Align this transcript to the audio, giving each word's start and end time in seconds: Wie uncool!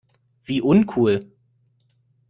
Wie 0.43 0.63
uncool! 0.63 1.31